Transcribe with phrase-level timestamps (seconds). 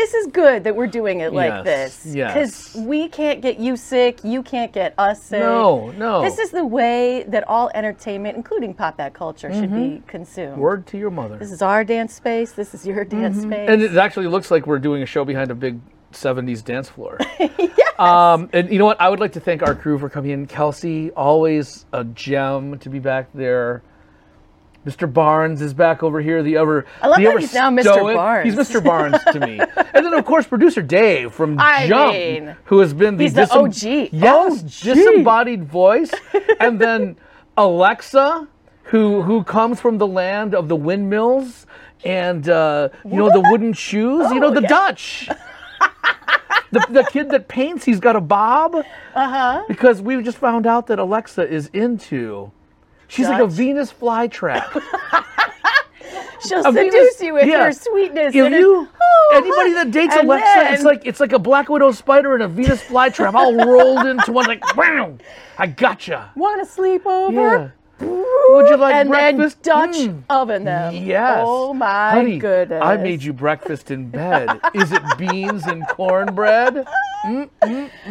[0.00, 2.14] This is good that we're doing it like Yes, this.
[2.14, 2.32] yes.
[2.72, 5.40] Because we can't get you sick, you can't get us sick.
[5.40, 6.22] No, no.
[6.22, 10.56] This is the way that all entertainment, including pop that culture, should be consumed.
[10.56, 11.36] Word to your mother.
[11.36, 12.52] This is our dance space.
[12.52, 13.50] This is your dance space.
[13.50, 13.72] Mm-hmm.
[13.72, 15.78] And it actually looks like we're doing a show behind a big
[16.12, 17.18] 70s dance floor.
[17.38, 18.00] yes.
[18.00, 18.98] Um, and you know what?
[19.02, 20.46] I would like to thank our crew for coming in.
[20.46, 23.82] Kelsey, always a gem to be back there.
[24.86, 25.12] Mr.
[25.12, 26.42] Barnes is back over here.
[26.42, 27.82] The other, I love the that he's now Mr.
[27.82, 28.54] stoic- Barnes.
[28.54, 28.82] He's Mr.
[28.82, 29.60] Barnes to me.
[29.92, 33.34] And then, of course, producer Dave from I Jump, mean, who has been the, he's
[33.34, 34.10] the disem- OG.
[34.12, 34.70] Yes, OG.
[34.96, 36.10] disembodied voice.
[36.60, 37.16] and then
[37.58, 38.48] Alexa,
[38.84, 41.66] who who comes from the land of the windmills
[42.02, 44.30] and uh, you know the wooden shoes.
[44.32, 44.68] you know Oh, the yeah.
[44.68, 45.28] Dutch.
[46.72, 48.74] the, the kid that paints, he's got a bob.
[48.76, 48.78] Uh
[49.14, 49.28] Uh-huh.
[49.28, 49.64] huh.
[49.68, 52.50] Because we just found out that Alexa is into.
[53.10, 54.70] She's like a Venus flytrap.
[56.46, 57.64] She'll A seduce Venus- you with yeah.
[57.64, 58.34] her sweetness.
[58.34, 61.68] If and you oh, anybody that dates And Alexa, it's like it's like a black
[61.68, 64.46] widow spider and a Venus flytrap all rolled into one.
[64.46, 65.18] Like, wow,
[65.58, 66.30] I gotcha.
[66.36, 67.74] want to sleep over?
[68.00, 69.62] Would you like and breakfast?
[69.62, 70.22] Dutch Mm.
[70.30, 70.94] oven them.
[70.94, 71.42] Yes.
[71.46, 72.82] Oh my Honey, goodness.
[72.82, 74.58] I made you breakfast in bed.
[74.74, 76.86] Is it beans and cornbread?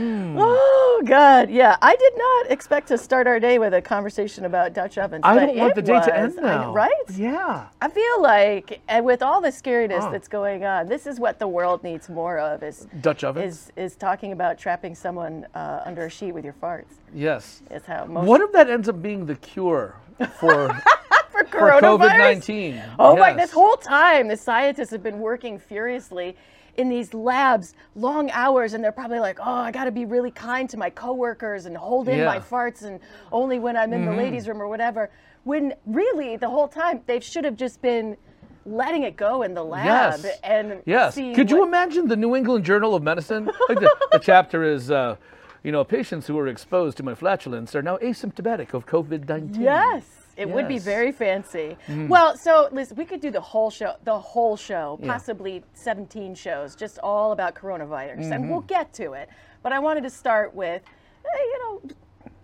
[0.02, 1.78] Oh God, yeah.
[1.81, 5.22] I did not expect to start our day with a conversation about Dutch ovens.
[5.26, 6.08] I don't want the day to was.
[6.09, 6.74] end I- now.
[6.74, 6.92] right?
[7.16, 7.66] Yeah.
[7.81, 10.12] I feel like, and with all the scariness Oh.
[10.12, 12.64] that's going on, this is what the world needs more of.
[12.64, 13.46] Is Dutch ovens?
[13.53, 16.96] is is talking about trapping someone uh, under a sheet with your farts.
[17.14, 17.62] Yes.
[17.72, 19.96] Is how most What if that ends up being the cure
[20.40, 20.70] for,
[21.32, 22.00] for for coronavirus.
[22.00, 22.84] COVID 19?
[23.00, 23.34] Oh my!
[23.34, 26.36] This whole time, the scientists have been working furiously
[26.78, 30.32] in these labs, long hours, and they're probably like, "Oh, I got to be really
[30.32, 33.00] kind to my coworkers and hold in my farts, and
[33.31, 35.09] only when I'm in the ladies' room or whatever."
[35.46, 38.18] When really, the whole time, they should have just been
[38.66, 40.40] letting it go in the lab Yes.
[40.44, 41.16] and Yes.
[41.16, 43.46] Could you imagine the New England Journal of Medicine?
[43.68, 45.16] Like the, the chapter is, uh,
[45.64, 49.62] you know, patients who were exposed to my flatulence are now asymptomatic of COVID 19.
[49.62, 50.03] Yes.
[50.38, 51.75] It would be very fancy.
[51.90, 55.12] Well, so listen, we could do the whole show, the whole show, Yeah.
[55.12, 58.50] possibly 17 shows, just all about coronavirus, and Mm-hmm.
[58.50, 59.28] we'll get to it.
[59.64, 60.81] But I wanted to start with,
[61.25, 61.81] eh, you know,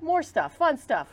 [0.01, 1.07] more stuff, fun stuff,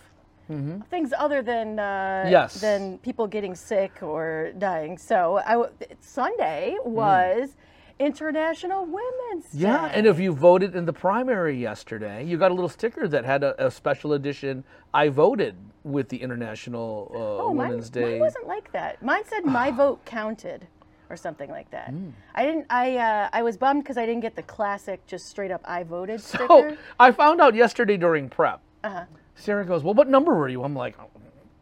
[0.91, 1.83] things other than uh,
[2.25, 2.33] Mm-hmm.
[2.33, 2.61] Yes.
[2.61, 4.99] than people getting sick or dying.
[4.99, 5.71] So I w-
[6.01, 7.55] Sunday was
[8.07, 9.61] International Women's Mm.
[9.61, 9.95] Yeah, Day.
[9.95, 13.43] and if you voted in the primary yesterday, you got a little sticker that had
[13.45, 14.65] a, a special edition.
[14.93, 15.55] I voted
[15.85, 18.21] with the International uh, Oh, mine, Women's mine Day.
[18.21, 19.03] wasn't like that.
[19.03, 20.67] Mine said my vote counted,
[21.11, 21.89] or something like that.
[21.91, 22.11] Hmm.
[22.35, 22.67] I didn't.
[22.71, 25.83] I uh, I was bummed because I didn't get the classic, just straight up I
[25.83, 26.47] voted sticker.
[26.51, 28.61] Oh, I found out yesterday during prep.
[28.85, 29.05] Uh-huh.
[29.35, 30.97] Sarah goes, "Well, what number were you?" I'm like,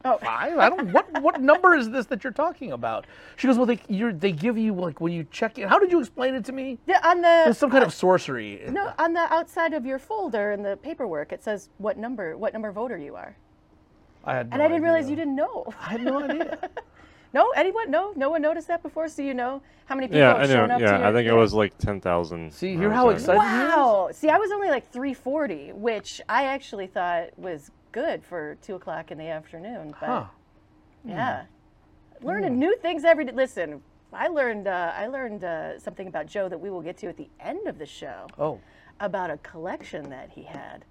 [0.05, 0.17] Oh.
[0.19, 0.57] five.
[0.59, 0.93] I don't.
[0.93, 3.07] What what number is this that you're talking about?
[3.37, 5.69] She goes, "Well, they you're, they give you like when you check in.
[5.69, 6.79] How did you explain it to me?
[6.87, 8.63] Yeah, on the It's some kind of sorcery.
[8.71, 12.53] no on the outside of your folder in the paperwork, it says what number what
[12.55, 13.37] number voter you are,
[14.25, 14.49] I had.
[14.51, 15.67] No and I didn't realize you didn't know.
[15.81, 16.71] I had no idea.
[17.35, 17.91] no, anyone?
[17.91, 19.07] No, no one noticed that before.
[19.09, 20.55] So you know how many people Yeah, have I know.
[20.55, 22.53] shown up to Yeah, your I think it was like 10,000.
[22.55, 23.37] See, when hear how was there.
[23.37, 24.09] excited- Wow.
[24.13, 29.11] See, I was only like 340, which I actually thought was good for two o'clock
[29.11, 29.95] in the afternoon.
[30.01, 30.25] But Huh.
[31.05, 31.45] Yeah,
[32.23, 33.33] learning new things every day.
[33.33, 37.09] Listen, I learned uh, I learned uh, something about Joe that we will get to
[37.09, 38.61] at the end of the show Oh,
[39.01, 40.85] about a collection that he had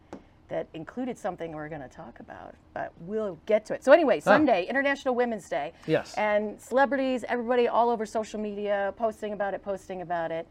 [0.48, 3.84] that included something we're going to talk about, but we'll get to it.
[3.84, 5.74] So anyway, Sunday, International Women's Day.
[5.86, 6.16] Yes.
[6.16, 10.48] And celebrities, everybody all over social media posting about it, posting about it.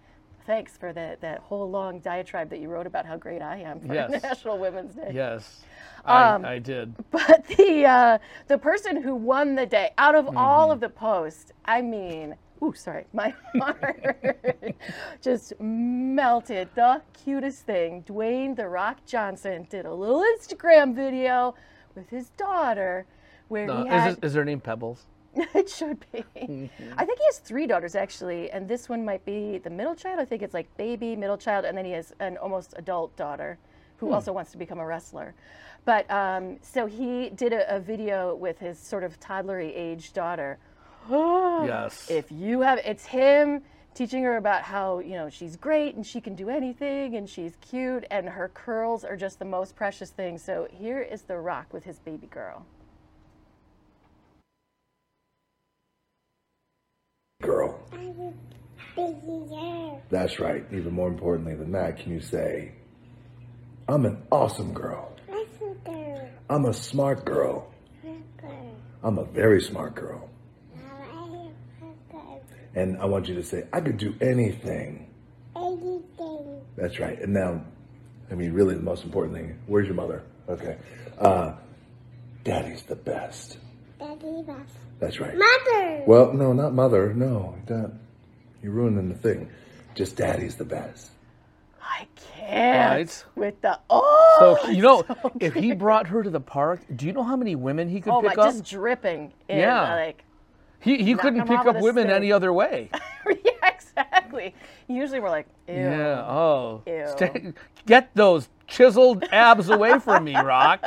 [0.48, 3.80] Thanks for that that whole long diatribe that you wrote about how great I am
[3.80, 4.10] for Yes.
[4.14, 5.10] International Women's Day.
[5.14, 5.60] yes.
[6.06, 6.94] Um, I, I did.
[7.10, 10.38] But the uh, the person who won the day, out of Mm-hmm.
[10.38, 14.16] all of the posts, I mean, ooh, sorry, my heart
[15.22, 16.70] just melted.
[16.74, 21.54] The cutest thing, Dwayne the Rock Johnson did a little Instagram video
[21.94, 23.04] with his daughter,
[23.48, 24.16] where Uh, he is, had.
[24.22, 25.04] this, is her name Pebbles?
[25.54, 26.24] it should be.
[26.36, 26.92] Mm-hmm.
[26.96, 30.18] I think he has three daughters actually, and this one might be the middle child.
[30.20, 33.58] I think it's like baby, middle child, and then he has an almost adult daughter
[33.98, 34.14] who Hmm.
[34.14, 35.34] also wants to become a wrestler.
[35.84, 40.58] But um, so he did a, a video with his sort of toddlery age daughter.
[41.10, 42.10] Yes.
[42.10, 43.62] If you have, it's him
[43.94, 47.54] teaching her about how you know she's great and she can do anything and she's
[47.60, 50.38] cute and her curls are just the most precious thing.
[50.38, 52.64] So here is The Rock with his baby girl.
[57.40, 57.40] girl.
[57.40, 57.78] I'm a baby girl.
[60.10, 60.64] That's right.
[60.72, 62.72] Even more importantly than that, can you say,
[63.88, 65.14] I'm an awesome girl.
[65.28, 66.28] Listen girl.
[66.50, 67.72] I'm a smart girl.
[68.40, 68.76] Girl.
[69.02, 70.28] I'm a very smart girl.
[72.74, 75.10] And I want you to say, I could do anything.
[75.56, 76.62] Anything.
[76.76, 77.20] That's right.
[77.20, 77.64] And now,
[78.30, 80.22] I mean, really, the most important thing where's your mother?
[80.48, 80.76] Okay.
[81.18, 81.54] Uh,
[82.44, 83.58] Daddy's the best.
[83.98, 84.56] Daddy was.
[85.00, 85.36] That's right.
[85.36, 86.02] Mother.
[86.06, 87.12] Well, no, not mother.
[87.14, 87.92] No, that
[88.62, 89.48] you're ruining the thing.
[89.94, 91.10] Just Daddy's the best.
[91.82, 92.06] I
[92.36, 93.24] can't Right.
[93.34, 94.36] with the oh.
[94.62, 95.78] So you know, so if he cute.
[95.78, 98.30] brought her to the park, do you know how many women he could oh my,
[98.30, 98.52] pick up?
[98.52, 99.32] just dripping.
[99.48, 99.94] In, Yeah.
[99.94, 100.24] like
[100.80, 102.16] he he couldn't pick off up with a women stick.
[102.16, 102.90] any other way.
[103.26, 104.54] yeah, exactly.
[104.86, 105.74] Usually we're like, ew.
[105.74, 106.24] Yeah.
[106.28, 106.82] Oh.
[106.86, 107.06] Ew.
[107.16, 107.52] Stay,
[107.86, 110.84] get those chiseled abs away from me, Rock.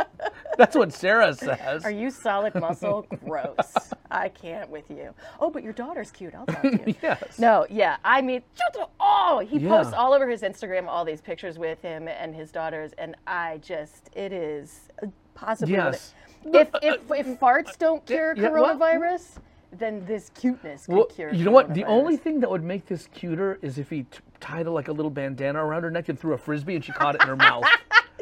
[0.57, 1.83] That's what Sarah says.
[1.83, 3.05] Are you solid muscle?
[3.25, 3.73] Gross.
[4.09, 5.13] I can't with you.
[5.39, 6.33] Oh, but your daughter's cute.
[6.35, 6.95] I'll talk to you.
[7.01, 7.39] Yes.
[7.39, 7.97] No, yeah.
[8.05, 9.69] I mean, just- oh, he Yeah.
[9.69, 13.57] posts all over his Instagram all these pictures with him and his daughters, and I
[13.63, 14.89] just, it is
[15.33, 15.73] possibly.
[15.75, 16.13] Yes.
[16.45, 19.37] If, if, if farts don't cure yeah, coronavirus,
[19.71, 21.73] then this cuteness could Well, cure you know what?
[21.73, 24.87] The only thing that would make this cuter is if he t- tied a, like
[24.87, 27.27] a little bandana around her neck and threw a frisbee and she caught it in
[27.27, 27.65] her mouth.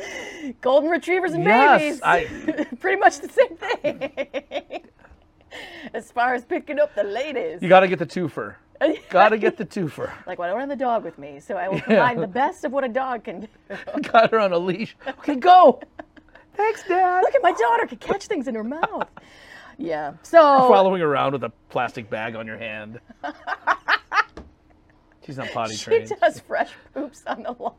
[0.62, 2.02] Golden retrievers and Yes, babies.
[2.04, 4.82] I- Pretty much the same thing.
[5.94, 7.62] as far as picking up the ladies.
[7.62, 8.56] You got to get the twofer.
[9.10, 10.10] Got to get the twofer.
[10.26, 12.64] Like, well, I don't have the dog with me, so I will combine the best
[12.64, 13.48] of what a dog can do.
[14.04, 14.96] Got her on a leash.
[15.06, 15.82] Okay, go.
[16.56, 17.22] Thanks, Dad.
[17.22, 19.08] Look at my daughter can catch things in her mouth.
[19.80, 20.14] Yeah.
[20.24, 20.38] So
[20.70, 23.00] Following around with a plastic bag on your hand.
[25.26, 26.08] She's not potty training.
[26.08, 26.22] she trained.
[26.22, 27.76] does fresh poops on the lawn.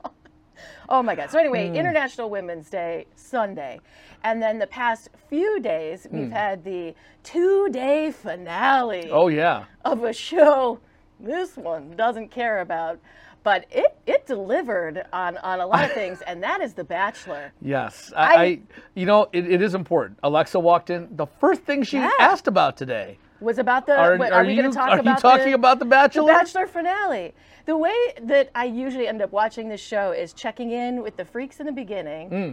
[0.88, 1.30] Oh my God.
[1.30, 1.74] So anyway, Hmm.
[1.76, 3.80] International Women's Day Sunday,
[4.22, 6.32] and then the past few days we've Hmm.
[6.32, 9.08] had the two-day finale.
[9.10, 9.64] Oh yeah.
[9.84, 10.78] of a show
[11.18, 12.98] this one doesn't care about.
[13.42, 17.52] But it, it delivered on, on a lot of things, and that is The Bachelor.
[17.62, 18.12] Yes.
[18.14, 18.58] I, I, I-
[18.94, 20.18] you know, it, it is important.
[20.22, 21.08] Alexa walked in.
[21.16, 22.10] The first thing she Yeah.
[22.18, 23.18] asked about today.
[23.40, 23.96] Was about the.
[23.98, 25.86] Are, wait, are we you, going to talk are about you talking the, about the
[25.86, 26.26] the Bachelor?
[26.32, 27.32] Bachelor finale?
[27.64, 27.94] The way
[28.24, 31.64] that I usually end up watching this show is checking in with the freaks in
[31.64, 32.28] the beginning.
[32.28, 32.52] Hmm.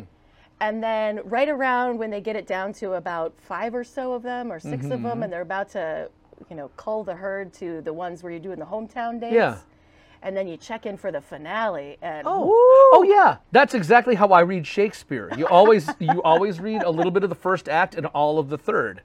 [0.61, 4.23] And then right around when they get it down to about five or so of
[4.23, 5.03] them, or 6 of Mm-hmm.
[5.03, 6.09] them, and they're about to,
[6.49, 9.33] you know, cull the herd to the ones where you're doing the hometown days.
[9.33, 9.57] Yeah.
[10.23, 12.45] And then you check in for the finale, and Oh.
[12.47, 15.29] woo, oh yeah, that's exactly how I read Shakespeare.
[15.37, 18.49] You always you always read a little bit of the first act and all of
[18.49, 19.01] the third,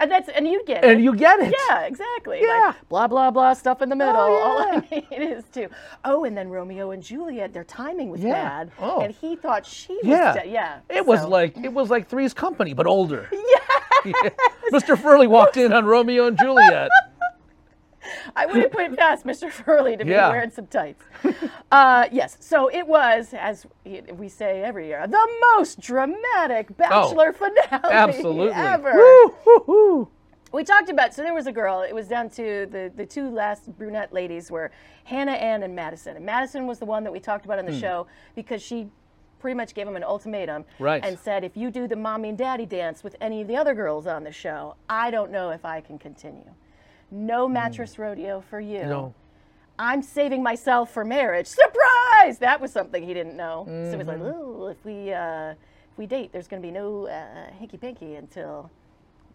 [0.00, 1.02] and that's and you get and it.
[1.04, 1.54] you get it.
[1.68, 2.40] Yeah, exactly.
[2.42, 2.66] Yeah.
[2.66, 4.16] Like blah blah blah stuff in the middle.
[4.16, 5.68] Oh, all I need is to.
[6.04, 8.32] Oh, and then Romeo and Juliet, their timing was Yeah.
[8.32, 9.00] bad, Oh.
[9.00, 10.04] and he thought she was.
[10.04, 10.78] Yeah, de- yeah.
[10.90, 13.28] It was like it was like Three's Company, but older.
[14.04, 14.12] Yeah.
[14.72, 14.96] Mr.
[14.96, 16.88] Furley walked in on Romeo and Juliet.
[18.36, 19.50] I wouldn't put it past Mr.
[19.64, 20.28] Furley to Yeah.
[20.28, 21.04] be wearing some tights.
[21.72, 23.66] uh, yes, so it was, as
[24.12, 28.52] we say every year, the most dramatic Bachelor finale Oh, Absolutely.
[28.54, 28.92] ever.
[28.94, 30.08] Woo, woo, woo.
[30.52, 33.28] we talked about so there was a girl it was down to the the two
[33.28, 34.70] last brunette ladies were
[35.04, 37.78] hannah ann and madison and madison was the one that we talked about on the
[37.78, 38.88] show because she
[39.40, 41.04] pretty much gave him an ultimatum Right.
[41.04, 43.74] and said if you do the mommy and daddy dance with any of the other
[43.74, 46.50] girls on the show i don't know if i can continue
[47.10, 49.14] no mattress rodeo for you No.
[49.78, 54.06] i'm saving myself for marriage surprise that was something he didn't know so he was
[54.06, 54.40] like Mm-hmm.
[54.62, 58.14] oh if we uh, if we date there's going to be no uh, hinky pinky
[58.16, 58.70] until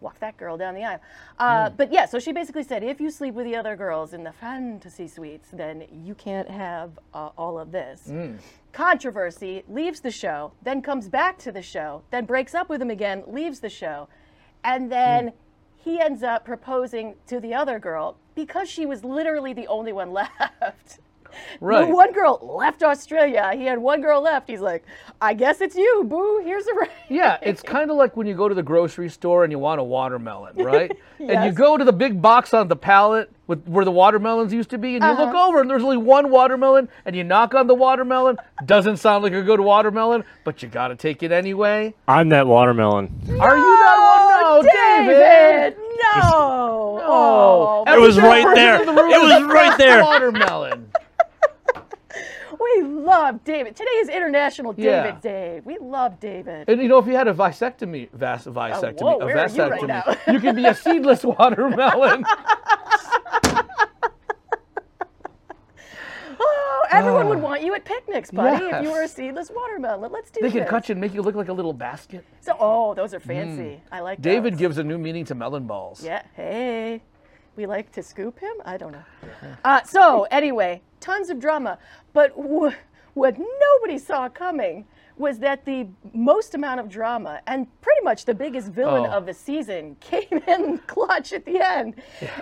[0.00, 1.00] walk that girl down the aisle.
[1.38, 1.76] Uh, Hmm.
[1.76, 4.32] But yeah, so she basically said, if you sleep with the other girls in the
[4.32, 8.08] fantasy suites, then you can't have uh, all of this.
[8.08, 8.32] Hmm.
[8.72, 12.90] Controversy leaves the show, then comes back to the show, then breaks up with him
[12.90, 14.08] again, leaves the show,
[14.62, 15.34] and then Hmm.
[15.84, 20.12] He ends up proposing to the other girl because she was literally the only one
[20.20, 21.00] left.
[21.60, 21.88] Right.
[21.88, 23.50] The one girl left Australia.
[23.56, 24.48] He had one girl left.
[24.48, 24.84] He's like,
[25.20, 26.40] I guess it's you, boo.
[26.44, 26.88] Here's a ring.
[27.08, 29.80] Yeah, it's kind of like when you go to the grocery store and you want
[29.80, 30.92] a watermelon, right?
[31.18, 31.30] yes.
[31.34, 34.68] And you go to the big box on the pallet with where the watermelons used
[34.70, 35.48] to be, and you look Uh-huh.
[35.48, 38.36] over and there's only one watermelon, and you knock on the watermelon.
[38.66, 41.94] Doesn't sound like a good watermelon, but you got to take it anyway.
[42.06, 43.06] I'm that watermelon.
[43.40, 44.42] Are you that one?
[44.42, 45.16] No, David.
[46.16, 47.00] No.
[47.06, 48.80] Oh, It was right person there.
[48.80, 50.02] in the room It is was right there.
[50.02, 50.90] Watermelon.
[52.76, 53.76] We love David.
[53.76, 55.20] Today is International David Yeah.
[55.20, 55.60] Day.
[55.64, 56.68] We love David.
[56.68, 59.48] And you know, if you had a vasectomy, vas- oh, vasectomy, whoa, a where are
[59.48, 62.24] you right vasectomy, you could be a seedless watermelon.
[66.40, 70.10] Oh, everyone would want you at picnics, buddy, if you were a seedless watermelon.
[70.12, 70.46] Let's do that.
[70.48, 70.64] They this.
[70.64, 72.24] could cut you and make you look like a little basket.
[72.40, 73.80] So, oh, those are fancy.
[73.92, 74.22] I like that.
[74.22, 74.60] David those.
[74.60, 76.02] gives a new meaning to melon balls.
[76.04, 76.22] Yeah.
[76.34, 77.02] Hey,
[77.56, 78.54] we like to scoop him.
[78.64, 79.04] I don't know.
[79.64, 81.78] Uh, so anyway, tons of drama,
[82.12, 82.72] but w-
[83.14, 84.86] what nobody saw coming
[85.16, 89.16] was that the most amount of drama and pretty much the biggest villain Oh.
[89.16, 91.94] of the season came in clutch at the end.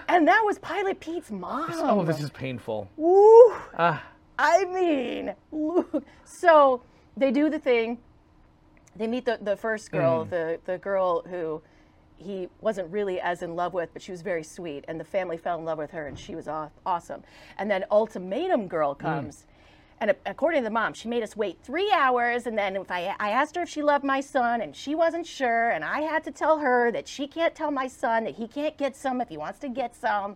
[0.08, 1.68] And that was Pilot Pete's mom.
[1.74, 2.88] Oh, this is painful.
[2.96, 3.52] Woo.
[3.78, 4.02] Ah.
[4.38, 6.04] I mean, Luke.
[6.24, 6.82] So
[7.16, 7.98] they do the thing.
[8.96, 10.30] They meet the, the first girl, mm-hmm.
[10.30, 11.62] the, the girl who
[12.18, 15.36] he wasn't really as in love with, but she was very sweet, and the family
[15.36, 17.22] fell in love with her, and she was aw- awesome.
[17.58, 18.98] And then Ultimatum Girl mm.
[18.98, 19.46] comes.
[20.02, 22.48] And according to the mom, she made us wait three hours.
[22.48, 25.24] And then if I, I asked her if she loved my son, and she wasn't
[25.24, 25.70] sure.
[25.70, 28.76] And I had to tell her that she can't tell my son that he can't
[28.76, 30.34] get some if he wants to get some.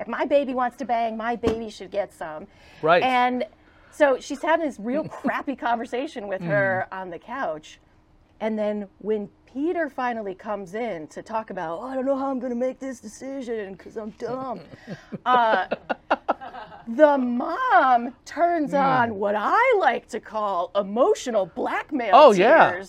[0.00, 2.48] If my baby wants to bang, my baby should get some.
[2.82, 3.04] Right.
[3.04, 3.44] And
[3.92, 7.78] so she's having this real crappy conversation with her on the couch.
[8.40, 12.32] And then when Peter finally comes in to talk about, oh, I don't know how
[12.32, 14.58] I'm going to make this decision because I'm dumb,
[15.24, 15.68] uh,
[16.88, 18.76] the mom turns Hmm.
[18.76, 22.82] on what I like to call emotional blackmail Oh, yeah.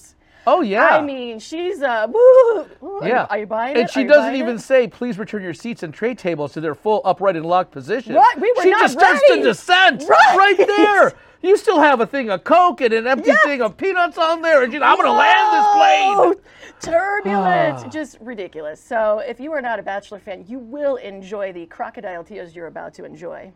[0.47, 0.89] Oh yeah.
[0.89, 3.25] I mean, she's a woo, woo, yeah.
[3.31, 3.79] Are you buying it?
[3.79, 4.59] and she doesn't even it?
[4.59, 8.13] say, "Please return your seats and tray tables to their full upright and locked position."
[8.13, 8.39] What?
[8.39, 9.41] We were she not just starts to ready.
[9.41, 10.55] descent Right.
[10.57, 11.13] there.
[11.41, 14.61] You still have a thing of Coke and an empty thing of peanuts on there,
[14.61, 16.33] and she's, "I'm going to land this plane."
[16.79, 17.89] Turbulent, Ah.
[17.89, 18.79] just ridiculous.
[18.79, 22.67] So, if you are not a Bachelor fan, you will enjoy the crocodile tears you're
[22.67, 23.51] about to enjoy.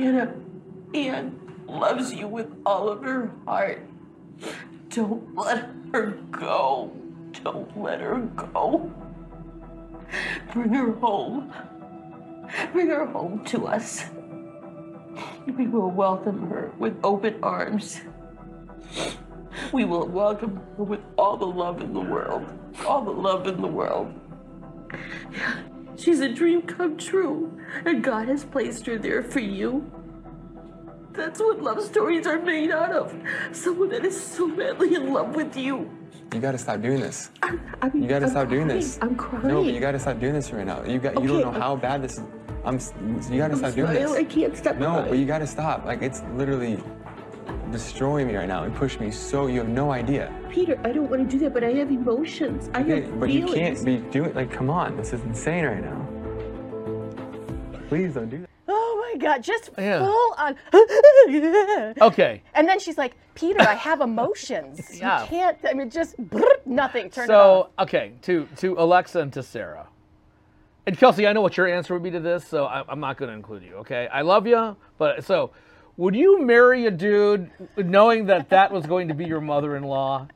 [0.00, 0.34] Anna,
[0.94, 1.38] Anne
[1.68, 3.86] loves you with all of her heart.
[4.88, 6.90] Don't let her go.
[7.44, 8.90] Don't let her go.
[10.54, 11.52] Bring her home.
[12.72, 14.04] Bring her home to us.
[15.58, 18.00] We will welcome her with open arms.
[19.70, 22.46] We will welcome her with all the love in the world.
[22.86, 24.14] All the love in the world.
[26.00, 27.52] She's a dream come true,
[27.84, 29.84] and God has placed her there for you.
[31.12, 33.14] That's what love stories are made out of.
[33.52, 35.90] Someone that is so madly in love with you.
[36.32, 37.30] You gotta stop doing this.
[37.42, 37.60] I'm,
[37.94, 38.98] You gotta I'm stop doing this.
[39.02, 39.48] I'm crying.
[39.48, 40.82] No, but you gotta stop doing this right now.
[40.84, 41.20] You got.
[41.20, 42.24] You don't Okay, know how bad this is.
[42.64, 42.78] I'm.
[43.30, 44.12] You gotta I'm stop doing this.
[44.12, 45.08] I can't stop No, crying.
[45.10, 45.84] but you gotta stop.
[45.84, 46.78] Like it's literally
[47.70, 48.64] destroying me right now.
[48.64, 49.46] and pushed me so.
[49.46, 50.32] You have no idea.
[50.50, 52.68] Peter, I don't want to do that, but I have emotions.
[52.74, 53.50] I Okay, have but feelings.
[53.50, 54.34] you can't be doing.
[54.34, 54.96] Like, come on.
[54.96, 56.06] This is insane right now.
[57.88, 58.48] Please don't do that.
[58.68, 59.98] Oh my God, just oh, Yeah.
[59.98, 60.56] full on.
[62.00, 62.42] Okay.
[62.54, 64.80] And then she's like, Peter, I have emotions.
[65.00, 65.22] Yeah.
[65.22, 66.14] You can't, I mean, just
[66.66, 67.10] nothing.
[67.10, 69.88] Turn it So okay, to to Alexa and to Sarah.
[70.86, 73.16] And Kelsey, I know what your answer would be to this, so I, I'm not
[73.16, 73.74] going to include you.
[73.76, 75.50] Okay, I love you, but so
[76.00, 80.26] would you marry a dude knowing that that was going to be your mother-in-law?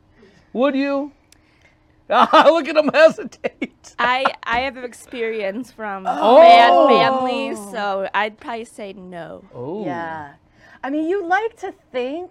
[0.52, 1.12] Would you?
[2.10, 3.94] Ah, look at him hesitate.
[3.98, 6.38] I I have experience from Oh.
[6.38, 9.42] bad families, so I'd probably say no.
[9.54, 10.34] Oh, Yeah.
[10.82, 12.30] I mean, you like to think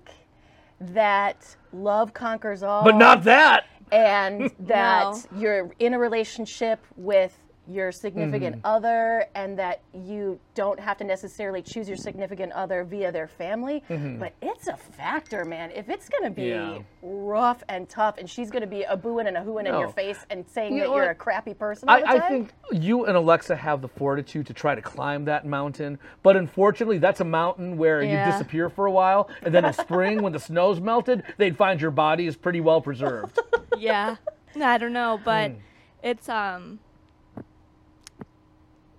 [0.80, 2.84] that love conquers all.
[2.84, 3.66] but not that.
[3.92, 5.40] and that No.
[5.40, 7.36] you're in a relationship with
[7.68, 8.66] your significant Mm-hmm.
[8.66, 13.82] other and that you don't have to necessarily choose your significant other via their family
[14.20, 16.74] but it's a factor man if it's going to be Mm-hmm.
[16.76, 16.82] Yeah.
[17.02, 19.88] rough and tough and she's going to be a booing and a hooing in your
[19.90, 21.12] face and saying You that you're what?
[21.12, 22.52] a crappy person all the I, I time, think
[22.84, 27.22] you and Alexa have the fortitude to try to climb that mountain, but unfortunately, that's
[27.22, 30.80] a mountain where you disappear for a while, and then in spring, when the snow's
[30.82, 33.40] melted, they'd find your body is pretty well preserved.
[33.78, 34.18] Yeah,
[34.62, 35.58] I don't know, but Hmm.
[36.04, 36.80] it's um.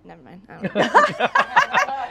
[0.04, 0.42] Never mind.
[0.48, 1.28] I don't know.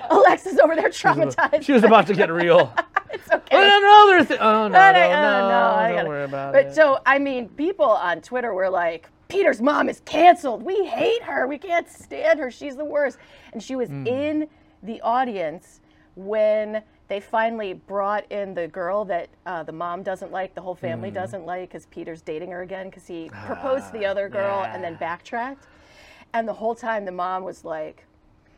[0.20, 2.74] alexa's over there traumatized She was about to get real.
[3.12, 4.38] it's okay Another thing.
[4.42, 6.66] Oh no, no, no, I- oh, no, I don't gotta- worry about but it.
[6.68, 10.64] But so I mean, people on Twitter were like, "Peter's mom is canceled.
[10.64, 11.48] We hate her.
[11.48, 12.50] We can't stand her.
[12.52, 13.18] She's the worst."
[13.54, 14.08] And she was Hmm.
[14.08, 14.48] in
[14.82, 15.80] the audience
[16.16, 20.76] when they finally brought in the girl that uh, the mom doesn't like, the whole
[20.76, 21.16] family Hmm.
[21.16, 24.84] doesn't like, because Peter's dating her again because he proposed to the other girl and
[24.84, 25.68] then backtracked.
[26.34, 28.06] And the whole time, the mom was like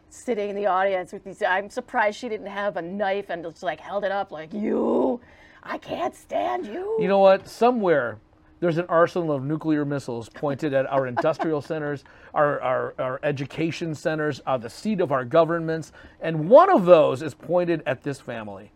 [0.10, 1.42] sitting in the audience with these.
[1.42, 5.20] I'm surprised she didn't have a knife and just like held it up, like you.
[5.62, 6.98] I can't stand you.
[7.00, 7.48] You know what?
[7.48, 8.20] Somewhere
[8.60, 12.04] there's an arsenal of nuclear missiles pointed at our industrial centers,
[12.34, 15.92] our, our, our education centers, uh, the seat of our governments,
[16.22, 18.72] and one of those is pointed at this family.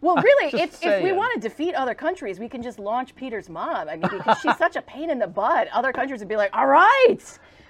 [0.00, 3.48] Well, really, if, if we want to defeat other countries, we can just launch Peter's
[3.48, 3.88] mom.
[3.88, 5.66] I mean, because she's such a pain in the butt.
[5.72, 7.18] Other countries would be like, all right.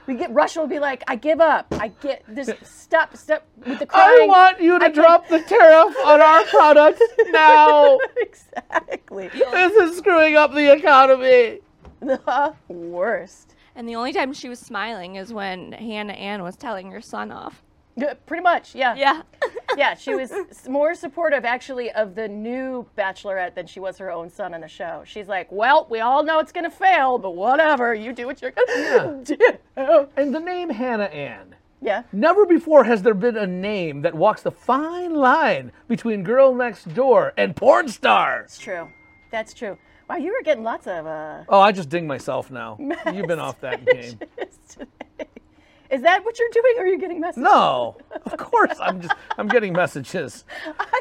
[0.07, 1.67] We get Russia will be like, I give up.
[1.73, 2.51] I get this.
[2.63, 4.29] Stop, stop with the I crying.
[4.29, 7.99] want you to I get- drop the tariff on our product now.
[8.19, 9.29] exactly.
[9.29, 11.61] this is screwing up the economy.
[12.01, 13.55] The worst.
[13.77, 17.33] And the only time she was smiling is when Hannah Ann was telling her son
[17.33, 17.63] off.
[17.97, 18.95] Yeah, Pretty much, yeah.
[18.97, 19.23] Yeah.
[19.77, 20.33] yeah, she was
[20.69, 24.69] more supportive actually of the new Bachelorette than she was her own son on the
[24.69, 25.03] show.
[25.07, 28.51] She's like, well, we all know it's gonna fail, but whatever, you do what you're
[28.51, 29.37] gonna do.
[30.17, 31.55] And the name Hannah Ann.
[31.81, 32.03] Yeah.
[32.13, 36.93] Never before has there been a name that walks the fine line between girl next
[36.95, 38.41] door and porn star.
[38.41, 38.89] It's true.
[39.31, 39.77] That's true.
[40.09, 42.79] Wow, you were getting lots of uh Oh, I just ding myself now.
[43.13, 44.19] You've been off that game.
[45.91, 47.43] Is that what you're doing, or are you getting messages?
[47.45, 47.97] No,
[48.33, 50.45] of course I'm just I'm getting messages.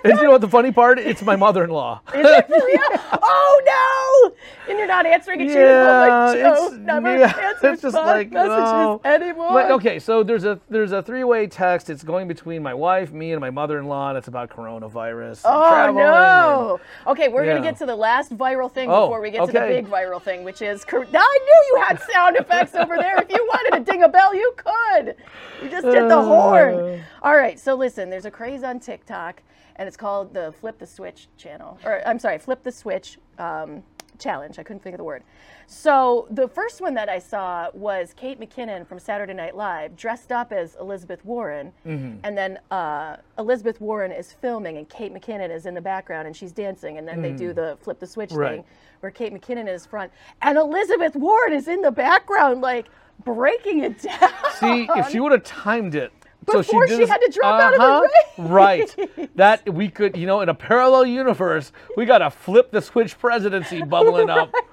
[0.03, 0.99] And you know what the funny part?
[0.99, 2.01] It's my mother-in-law.
[2.15, 2.79] Is it for real?
[3.21, 4.69] oh no!
[4.69, 5.49] And you're not answering it.
[5.51, 9.01] Yeah, like it's, never yeah, answers it's just like messages no.
[9.05, 9.53] anymore.
[9.53, 11.89] But, okay, so there's a there's a three-way text.
[11.89, 15.41] It's going between my wife, me, and my mother-in-law, and it's about coronavirus.
[15.45, 16.79] Oh no!
[17.11, 17.53] Okay, we're Yeah.
[17.53, 20.21] gonna get to the last viral thing Oh, before we get to the big viral
[20.21, 20.83] thing, which is.
[20.85, 23.17] cor- Now, I knew you had sound effects over there.
[23.21, 25.15] If you wanted to ding a bell, you could.
[25.61, 26.23] You just did the Uh.
[26.25, 27.03] horn.
[27.23, 29.41] All right, so listen, there's a craze on TikTok,
[29.77, 33.81] and it's called the Flip the Switch channel, or I'm sorry, Flip the Switch um,
[34.19, 34.59] challenge.
[34.59, 35.23] I couldn't think of the word.
[35.65, 40.33] So the first one that I saw was Kate McKinnon from Saturday Night Live dressed
[40.33, 45.65] up as Elizabeth Warren, and then uh, Elizabeth Warren is filming, and Kate McKinnon is
[45.65, 48.55] in the background, and she's dancing, and then they do the flip the switch Right.
[48.55, 48.65] thing,
[48.99, 50.11] where Kate McKinnon is front,
[50.41, 52.87] and Elizabeth Warren is in the background, like
[53.23, 54.29] breaking it down.
[54.59, 56.11] See, if she would have timed it.
[56.51, 58.49] So Before did she this- had to drop out of the Uh-huh, race.
[58.97, 59.09] Right.
[59.35, 63.17] That we could, you know, in a parallel universe, we got to flip the switch
[63.17, 64.53] presidency bubbling up.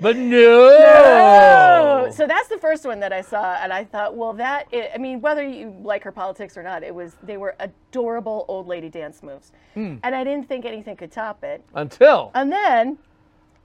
[0.00, 2.06] But no.
[2.06, 4.90] Oh, so that's the first one that I saw, and I thought, well, that i
[4.94, 8.68] I mean, whether you like her politics or not, it was they were adorable old
[8.68, 9.96] lady dance moves, Hmm.
[10.04, 11.64] and I didn't think anything could top it.
[11.74, 12.30] Until.
[12.36, 12.98] And then,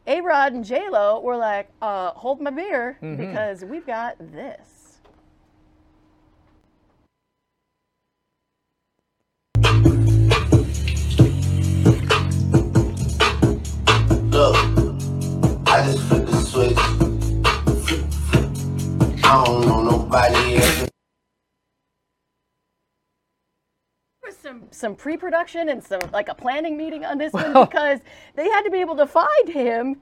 [0.08, 3.15] A Rod and J Lo were like, uh, "Hold my beer, Mm-hmm.
[3.28, 4.83] because we've got this."
[14.34, 14.56] Look,
[15.67, 16.76] I just flipped the switch.
[19.24, 20.89] I don't know nobody else.
[24.26, 28.00] Was some some pre-production and some like a planning meeting on this one because
[28.36, 29.98] they had to be able to find him.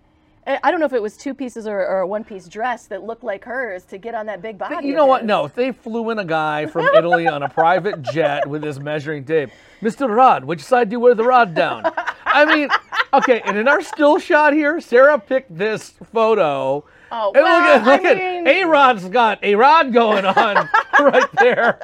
[0.48, 3.24] I don't know if it was two pieces or, or a one-piece dress that looked
[3.24, 4.88] like hers to get on that big body.
[4.88, 5.22] You know what?
[5.22, 5.28] his.
[5.28, 9.26] No, they flew in a guy from Italy on a private jet with his measuring
[9.26, 9.52] tape.
[9.82, 10.10] Mr.
[10.10, 11.84] Rod, which side do you wear the rod down?
[12.26, 12.70] I mean,
[13.13, 16.84] okay, and in our still shot here, Sarah picked this photo.
[17.13, 20.26] Oh, and well, look at, look I at mean- A Rod's got a rod going
[20.26, 20.69] on
[21.00, 21.80] right there.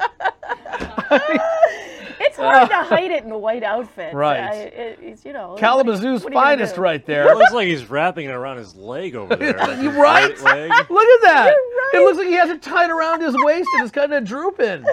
[2.20, 4.12] It's hard to hide it in a white outfit.
[4.12, 4.40] Right.
[4.40, 5.54] I, it, it's, you know.
[5.58, 7.30] Kalamazoo's what are you gonna finest right there.
[7.30, 9.56] It looks like he's wrapping it around his leg over there.
[9.56, 10.36] like You right?
[10.40, 10.70] right leg.
[10.90, 11.54] Look at that.
[11.92, 14.24] You're It looks like he has it tied around his waist and it's kind of
[14.24, 14.84] drooping.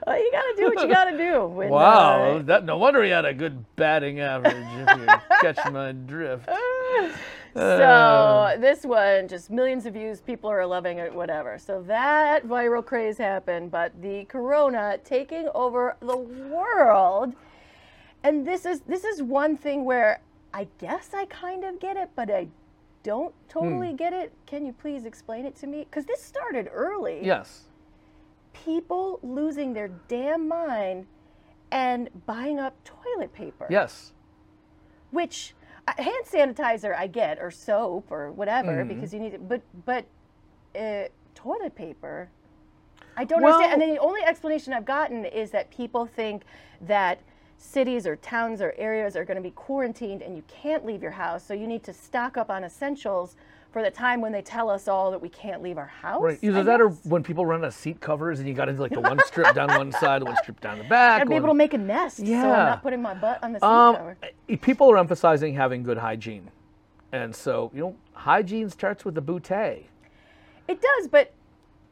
[0.06, 1.46] Well, you gotta do what you gotta do.
[1.46, 4.54] When, Wow, uh, that, no wonder he had a good batting average.
[4.56, 5.06] if you
[5.40, 6.48] catch my drift.
[7.54, 10.20] so this one, just millions of views.
[10.20, 11.14] People are loving it.
[11.14, 11.58] Whatever.
[11.58, 17.34] So that viral craze happened, but the corona taking over the world,
[18.22, 20.20] and this is this is one thing where
[20.52, 22.48] I guess I kind of get it, but I
[23.02, 23.96] don't totally Hmm.
[23.96, 24.32] get it.
[24.46, 25.80] Can you please explain it to me?
[25.88, 27.20] Because this started early.
[27.22, 27.64] Yes.
[28.54, 31.06] People losing their damn mind
[31.70, 33.66] and buying up toilet paper.
[33.68, 34.12] Yes.
[35.10, 35.54] which
[35.86, 36.24] uh, hand
[36.56, 38.88] sanitizer I get or soap or whatever Mm-hmm.
[38.88, 40.06] because you need it, but but
[40.78, 42.30] uh, toilet paper.
[43.16, 43.72] I don't understand.
[43.74, 46.42] And then the only explanation I've gotten is that people think
[46.80, 47.20] that
[47.58, 51.12] cities or towns or areas are going to be quarantined and you can't leave your
[51.12, 53.36] house, so you need to stock up on essentials
[53.74, 56.22] for the time when they tell us all that we can't leave our house.
[56.22, 56.38] Right.
[56.42, 58.80] Either I that or when people run out of seat covers and you got into
[58.80, 61.20] like the one strip down one side, the one strip down the back.
[61.20, 62.42] I'd be able to make a nest, Yeah.
[62.42, 64.16] so I'm not putting my butt on the seat Um, cover.
[64.48, 66.52] eh, people are emphasizing having good hygiene.
[67.10, 69.82] And so, you know, hygiene starts with the bootay.
[70.68, 71.32] It does, but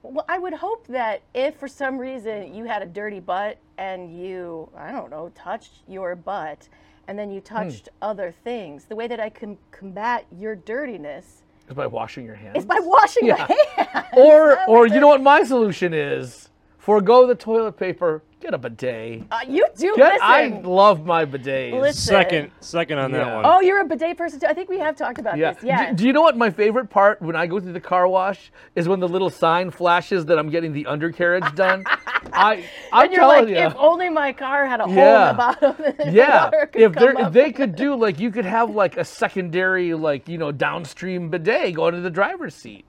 [0.05, 4.17] well, I would hope that if for some reason you had a dirty butt and
[4.17, 6.69] you, I don't know, touched your butt
[7.09, 7.57] and then you Hmm.
[7.57, 11.42] touched other things, the way that I can combat your dirtiness
[11.73, 12.59] Is by washing your hands.
[12.59, 13.47] is by washing Yeah.
[13.49, 14.07] your hands.
[14.15, 16.51] or or you know what my solution is?
[16.83, 18.23] Forgo the toilet paper.
[18.41, 19.23] Get a bidet.
[19.31, 20.19] Uh, you do Get, listen.
[20.21, 21.81] I love my bidets.
[21.81, 22.03] Listen.
[22.03, 23.37] Second, second on that Yeah.
[23.37, 23.47] one.
[23.47, 24.49] Oh, you're a bidet person too.
[24.49, 25.53] I think we have talked about Yeah.
[25.53, 25.63] this.
[25.63, 25.91] Yeah.
[25.91, 28.51] Do, do you know what my favorite part when I go through the car wash
[28.75, 31.85] is when the little sign flashes that I'm getting the undercarriage done?
[32.33, 33.61] I I'm and you're telling like, you.
[33.61, 35.29] if only my car had a hole in Yeah.
[35.33, 35.95] the bottom.
[36.01, 38.71] and yeah, water could if, come they're- if they could do like you could have
[38.71, 42.85] like a secondary like you know downstream bidet going to the driver's seat.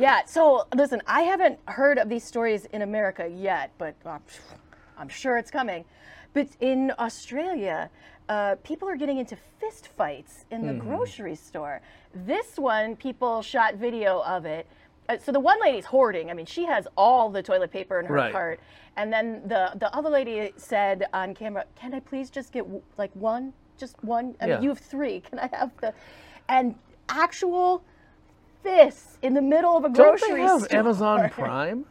[0.00, 0.24] Yeah.
[0.24, 4.18] So listen, I haven't heard of these stories in America yet, but uh,
[4.98, 5.84] I'm sure it's coming.
[6.32, 7.90] But in Australia,
[8.28, 10.88] uh, people are getting into fist fights in the Mm-hmm.
[10.88, 11.80] grocery store.
[12.14, 14.66] This one, people shot video of it.
[15.08, 16.30] Uh, so the one lady's hoarding.
[16.30, 18.32] I mean, she has all the toilet paper in her Right.
[18.32, 18.60] cart.
[18.96, 22.82] And then the the other lady said on camera, "Can I please just get w-
[22.96, 24.34] like one, just one?
[24.40, 24.54] I Yeah.
[24.54, 25.20] mean, you have three.
[25.20, 25.92] Can I have the?"
[26.48, 26.74] And
[27.08, 27.82] actual
[28.62, 30.78] fists in the middle of a grocery Don't they have store.
[30.78, 31.84] Amazon Prime?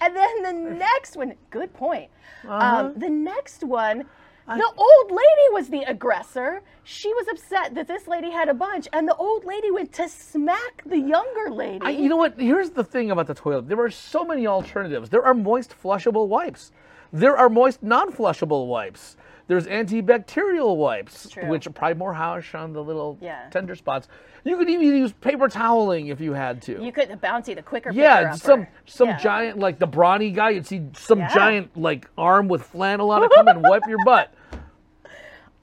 [0.00, 2.10] And then the next one, good point.
[2.44, 2.86] Uh-huh.
[2.86, 4.04] Um, the next one,
[4.46, 6.62] the old lady was the aggressor.
[6.82, 10.08] She was upset that this lady had a bunch, and the old lady went to
[10.08, 11.80] smack the younger lady.
[11.82, 12.38] I, you know what?
[12.38, 13.68] Here's the thing about the toilet.
[13.68, 15.08] There are so many alternatives.
[15.08, 16.72] There are moist flushable wipes.
[17.10, 19.16] There are moist non-flushable wipes.
[19.46, 21.48] There's antibacterial wipes, True.
[21.48, 23.48] which are probably more harsh on the little Yeah.
[23.50, 24.08] tender spots.
[24.42, 26.82] You could even use paper toweling if you had to.
[26.82, 27.90] you could the bouncy, the quicker.
[27.92, 29.18] yeah, some some Yeah.
[29.18, 30.50] giant like the brawny guy.
[30.50, 31.34] You'd see some Yeah.
[31.34, 34.32] giant like arm with flannel on it come and wipe your butt.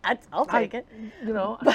[0.03, 0.87] I'd, I'll I- take it.
[1.25, 1.59] You know,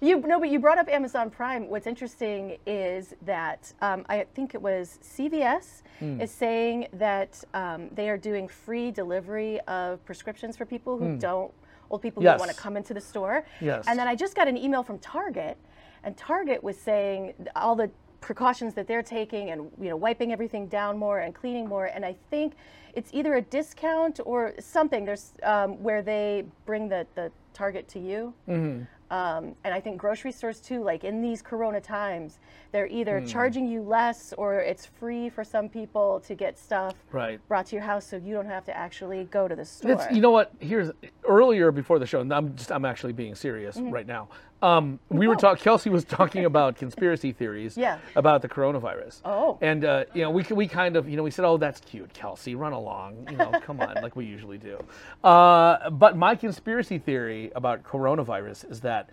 [0.00, 1.68] You no, but you brought up Amazon Prime.
[1.68, 6.20] What's interesting is that um, I think it was CVS Hmm.
[6.20, 11.52] is saying that um, they are doing free delivery of prescriptions for people who don't,
[11.90, 12.28] old people who.
[12.28, 12.38] Yes.
[12.38, 13.44] want to come into the store.
[13.60, 13.84] Yes.
[13.88, 15.58] And then I just got an email from Target,
[16.04, 20.66] and Target was saying all the precautions that they're taking and you know wiping everything
[20.68, 22.54] down more and cleaning more and i think
[22.94, 28.00] it's either a discount or something there's um, where they bring the, the target to
[28.00, 28.82] you Mm-hmm.
[29.10, 32.38] Um, and I think grocery stores too, like in these Corona times,
[32.72, 33.26] they're either Hmm.
[33.26, 37.40] charging you less or it's free for some people to get stuff Right.
[37.48, 39.92] brought to your house, so you don't have to actually go to the store.
[39.92, 40.52] It's, you know what?
[40.60, 40.90] Here's
[41.26, 42.20] earlier before the show.
[42.20, 43.90] and I'm just I'm actually being serious Mm-hmm.
[43.90, 44.28] right now.
[44.60, 45.62] Um, we were talking.
[45.62, 47.76] Kelsey was talking about conspiracy theories.
[47.76, 47.98] Yeah.
[48.16, 49.20] About the coronavirus.
[49.24, 49.58] Oh.
[49.60, 52.12] And uh, you know we we kind of you know we said oh that's cute
[52.12, 54.78] Kelsey run along you know come on like we usually do.
[55.22, 59.10] Uh, but my conspiracy theory about coronavirus is that.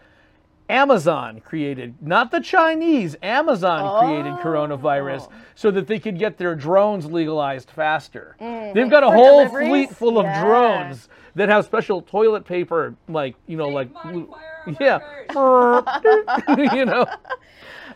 [0.67, 4.37] Amazon created, not the Chinese, Amazon created Oh.
[4.41, 8.35] coronavirus so that they could get their drones legalized faster.
[8.41, 8.73] Mm-hmm.
[8.73, 9.67] They've got a For whole deliveries?
[9.69, 13.89] fleet full of drones that have special toilet paper, like you know, like
[14.79, 14.99] yeah,
[16.73, 17.05] you know,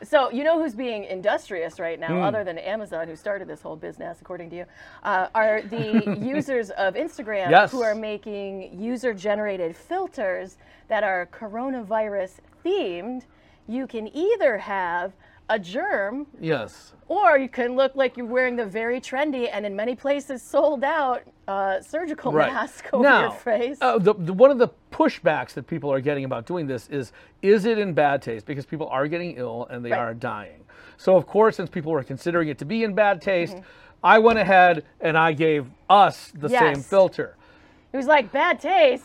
[0.04, 2.24] So you know who's being industrious right now, Hmm.
[2.24, 4.66] other than Amazon, who started this whole business, according to you,
[5.04, 7.72] uh, are the users of Instagram Yes.
[7.72, 13.24] who are making user-generated filters that are coronavirus themed.
[13.68, 15.14] You can either have
[15.50, 16.94] a germ yes.
[17.08, 20.84] Or you can look like you're wearing the very trendy and in many places sold
[20.84, 22.54] out uh, surgical Right.
[22.54, 23.80] mask over now, your face.
[23.82, 27.12] Uh, the, the, one of the pushbacks that people are getting about doing this is,
[27.42, 28.46] is it in bad taste?
[28.46, 30.00] Because people are getting ill and they Right.
[30.00, 30.62] are dying.
[30.98, 33.66] So of course, since people were considering it to be in bad taste, Mm-hmm.
[34.02, 36.88] I went ahead and I gave us the same Yes.
[36.88, 37.36] filter.
[37.92, 39.04] It was like bad taste.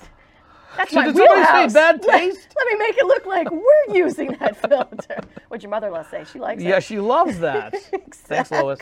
[0.76, 1.72] That's So my did somebody say wheelhouse.
[1.72, 2.48] bad Let- taste?
[2.56, 5.20] Let, me make it look like we're using that filter.
[5.48, 6.24] What'd your mother-in-law say?
[6.32, 6.72] She likes Yeah, it.
[6.72, 7.74] Yeah, she loves that.
[8.12, 8.78] Thanks, Lois.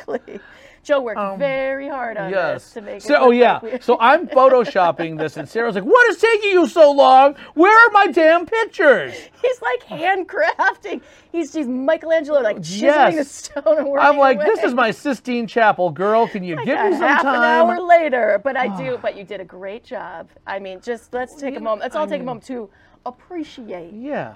[0.82, 2.64] Joe worked very hard on Yes.
[2.64, 3.02] this to make it.
[3.02, 3.60] So, oh yeah.
[3.62, 7.36] like we- So I'm photoshopping this, and Sarah's like, "What is taking you so long?
[7.54, 11.02] Where are my damn pictures?" He's like handcrafting.
[11.30, 14.46] He's he's Michelangelo like chiseling the stone and working I'm like, away.
[14.46, 16.26] "This is my Sistine Chapel, girl.
[16.26, 18.98] Can you give a me some half an hour later, but I do.
[19.02, 20.28] But you did a great job.
[20.46, 21.82] I mean, just let's take a moment.
[21.82, 22.68] Let's all take a moment to
[23.06, 24.34] appreciate Yeah.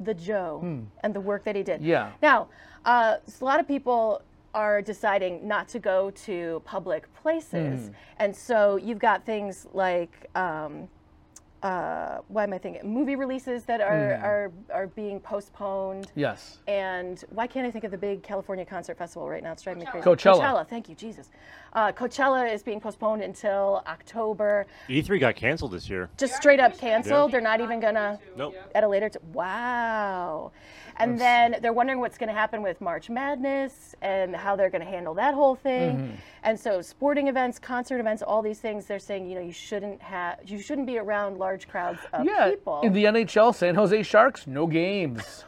[0.00, 1.80] the Joe and the work that he did.
[1.80, 1.86] Hmm.
[1.86, 2.10] Yeah.
[2.22, 2.48] Now,
[2.84, 4.22] uh, a lot of people
[4.54, 7.94] are deciding not to go to public places, Hmm.
[8.18, 10.28] and so you've got things like.
[10.34, 10.88] Um,
[11.64, 12.92] uh, why am I thinking?
[12.92, 14.24] Movie releases that are, Hmm.
[14.24, 16.12] are are being postponed.
[16.14, 16.58] Yes.
[16.68, 19.52] And why can't I think of the big California concert festival right now?
[19.52, 20.04] It's driving me crazy.
[20.06, 20.40] Coachella.
[20.40, 20.68] Coachella.
[20.68, 21.30] Thank you, Jesus.
[21.72, 24.66] Uh, Coachella is being postponed until October.
[24.88, 26.10] E3 E got canceled this year.
[26.18, 27.32] Just straight up canceled.
[27.32, 28.54] They're not even gonna Nope.
[28.74, 29.08] at a later.
[29.08, 30.52] T- wow.
[30.96, 34.84] And then they're wondering what's going to happen with March Madness and how they're going
[34.84, 35.96] to handle that whole thing.
[35.96, 36.14] Mm-hmm.
[36.44, 40.00] And so, sporting events, concert events, all these things, they're saying, you know, you shouldn't
[40.02, 42.50] have, you shouldn't be around large crowds of Yeah.
[42.50, 42.80] people.
[42.82, 45.44] In the NHL, San Jose Sharks, no games.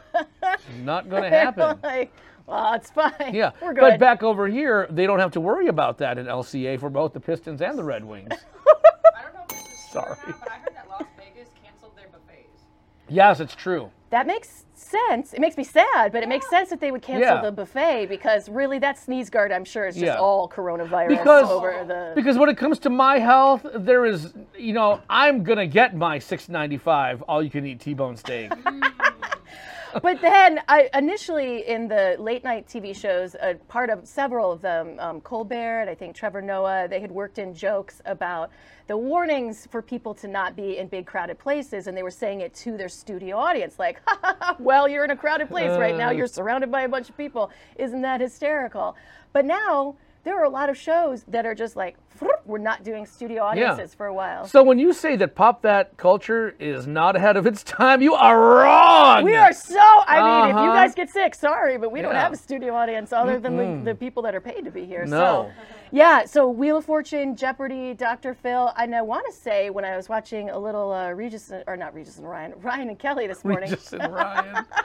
[0.83, 1.79] Not going to happen.
[1.83, 2.11] like,
[2.49, 3.33] Oh, it's fine.
[3.33, 3.81] Yeah, we're good.
[3.81, 7.11] but back over here, they don't have to worry about that in LCA for both
[7.11, 8.29] the Pistons and the Red Wings.
[8.33, 10.17] I don't know if this is true or Sorry.
[10.29, 12.63] not, but I heard that Las Vegas canceled their buffets.
[13.09, 13.91] yes, it's true.
[14.09, 15.33] That makes sense.
[15.33, 17.41] It makes me sad, but it makes sense that they would cancel Yeah.
[17.41, 20.15] the buffet because really that sneeze guard, I'm sure, is just Yeah.
[20.15, 22.13] all coronavirus Because over the.
[22.15, 26.19] because when it comes to my health, there is you know I'm gonna get my
[26.19, 28.51] 6.95 all you can eat T-bone steak.
[30.01, 34.61] but then I initially in the late night TV shows, a part of several of
[34.61, 38.51] them, um, Colbert, and I think Trevor Noah, they had worked in jokes about
[38.87, 42.41] the warnings for people to not be in big crowded places, and they were saying
[42.41, 45.77] it to their studio audience, like, ha, ha, ha, "Well, you're in a crowded place
[45.77, 46.09] right now.
[46.09, 46.11] Uh.
[46.11, 47.51] You're surrounded by a bunch of people.
[47.75, 48.95] Isn't that hysterical?"
[49.33, 49.95] But now.
[50.27, 51.95] There are a lot of shows that are just like,
[52.45, 54.45] we're not doing studio audiences for a while.
[54.45, 58.13] So when you say that pop that culture is not ahead of its time, you
[58.13, 59.23] are wrong.
[59.23, 59.79] We are so.
[59.79, 60.73] I mean, if you Uh-huh.
[60.73, 63.85] guys get sick, sorry, but we don't have a studio audience other than Mm-mm.
[63.85, 65.05] the, the people that are paid to be here.
[65.05, 65.17] No.
[65.17, 65.51] So,
[65.91, 66.25] yeah.
[66.25, 68.33] So Wheel of Fortune, Jeopardy, Dr.
[68.33, 71.77] Phil, and I want to say when I was watching a little uh, Regis or
[71.77, 73.69] not Regis and Ryan, Ryan and Kelly this morning.
[73.69, 74.65] Regis and Ryan.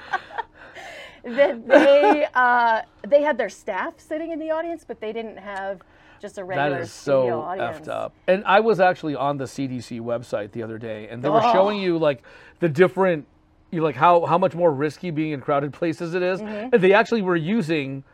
[1.25, 5.81] that they uh, they had their staff sitting in the audience, but they didn't have
[6.21, 7.87] just a regular That is studio so audience.
[7.87, 8.15] effed up.
[8.29, 11.53] And I was actually on the CDC website the other day, and they were Oh.
[11.53, 12.23] showing you like
[12.61, 13.27] the different,
[13.71, 16.41] you like how how much more risky being in crowded places it is.
[16.41, 16.73] Mhm.
[16.75, 18.05] And they actually were using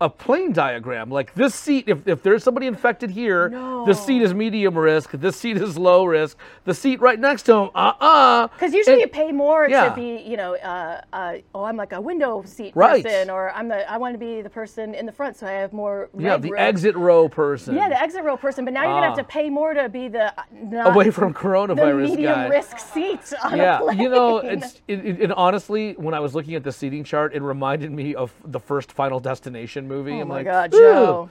[0.00, 1.10] a plane diagram.
[1.10, 3.48] Like this seat, if, if there's somebody infected here,
[3.86, 5.12] this seat is medium risk.
[5.12, 6.36] This seat is low risk.
[6.64, 9.88] The seat right next to him, uh uh Because usually you pay more yeah.
[9.88, 13.02] to be, you know, uh, uh, oh, I'm like a window seat Right.
[13.02, 15.52] person, or I'm the, I want to be the person in the front, so I
[15.52, 16.10] have more.
[16.18, 17.74] Yeah, the exit row person.
[17.74, 18.64] Yeah, the exit row person.
[18.66, 19.22] But now you're gonna have Ah.
[19.22, 22.48] to pay more to be the not Away from coronavirus medium guy.
[22.48, 23.98] risk seat on yeah, a plane.
[23.98, 27.34] you know, it's it, it, it honestly, when I was looking at the seating chart,
[27.34, 30.12] it reminded me of the first Final Destination movie.
[30.12, 31.30] Oh I'm my like, God, "Ooh." Joe.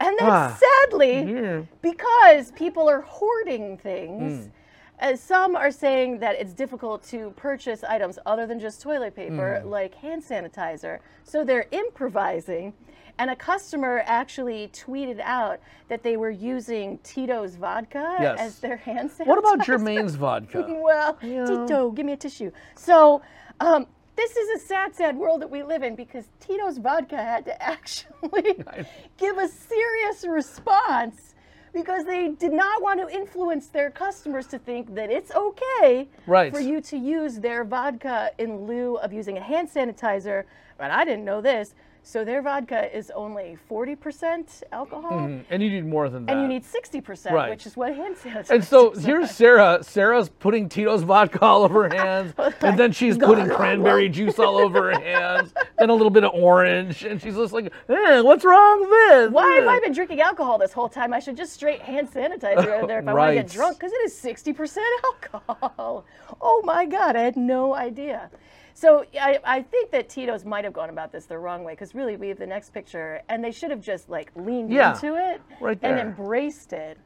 [0.00, 0.58] And then Ah.
[0.90, 4.50] sadly, because people are hoarding things, Mm.
[4.98, 9.60] as some are saying that it's difficult to purchase items other than just toilet paper,
[9.64, 9.70] Mm.
[9.70, 10.98] like hand sanitizer.
[11.22, 12.72] So they're improvising.
[13.18, 18.40] And a customer actually tweeted out that they were using Tito's vodka Yes.
[18.40, 19.26] as their hand sanitizer.
[19.26, 20.64] What about Germain's vodka?
[20.82, 22.50] well, Tito, give me a tissue.
[22.74, 23.20] So,
[23.60, 27.44] um, this is a sad, sad world that we live in because Tito's vodka had
[27.46, 28.62] to actually
[29.18, 31.34] give a serious response
[31.72, 36.52] because they did not want to influence their customers to think that it's okay Right.
[36.52, 40.44] for you to use their vodka in lieu of using a hand sanitizer.
[40.76, 41.74] But I didn't know this.
[42.04, 45.12] So their vodka is only 40% alcohol.
[45.12, 45.44] Mhm.
[45.50, 46.32] And you need more than that.
[46.32, 47.48] And you need 60%, Right.
[47.50, 49.78] which is what hand sanitizer And so here's Sarah.
[49.82, 54.58] Sarah's putting Tito's vodka all over her hands, and then she's putting cranberry juice all
[54.58, 58.44] over her hands, then a little bit of orange, and she's just like, eh, "What's
[58.44, 61.12] wrong with this?" Why have I been drinking alcohol this whole time?
[61.14, 63.78] I should just straight hand sanitizer out of there if I want to get drunk
[63.78, 66.04] because it is 60% alcohol.
[66.40, 68.28] Oh my God, I had no idea.
[68.74, 71.94] So I, I think that Tito's might have gone about this the wrong way because
[71.94, 75.16] really we have the next picture and they should have just like leaned Yeah, into
[75.16, 76.98] it right and embraced it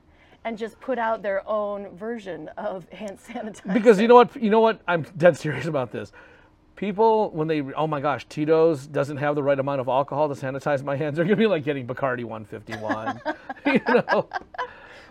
[0.45, 3.75] and just put out their own version of hand sanitizer.
[3.75, 4.35] Because you know what?
[4.41, 4.81] You know what?
[4.87, 6.13] I'm dead serious about this.
[6.77, 10.35] People, when they, oh my gosh, Tito's doesn't have the right amount of alcohol to
[10.41, 11.17] sanitize my hands.
[11.17, 13.21] They're gonna be like getting Bacardi 151.
[13.67, 14.29] you know.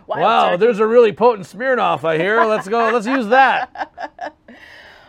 [0.06, 0.60] Wild wow, turkey.
[0.60, 2.44] there's a really potent Smirnoff I hear.
[2.44, 2.90] Let's go.
[2.90, 4.32] Let's use that.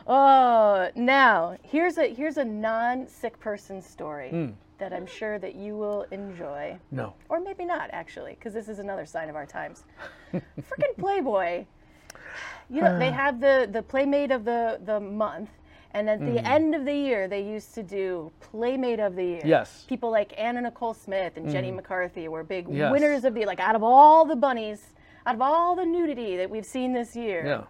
[0.08, 4.54] Oh, now here's a here's a non-sick person story Mm.
[4.78, 6.78] that I'm sure that you will enjoy.
[6.92, 7.14] No.
[7.30, 9.84] Or maybe not actually, because this is another sign of our times.
[10.34, 11.66] Freaking Playboy.
[12.70, 15.50] You know, they have the the Playmate of the the month.
[15.94, 16.46] And at the Mhm.
[16.48, 19.42] end of the year, they used to do Playmate of the Year.
[19.44, 19.86] Yes.
[19.90, 21.76] People like Anna Nicole Smith and Jenny Mhm.
[21.78, 22.92] McCarthy were big Yes.
[22.92, 24.94] winners of the like out of all the bunnies,
[25.26, 27.46] out of all the nudity that we've seen this year.
[27.46, 27.64] Yeah.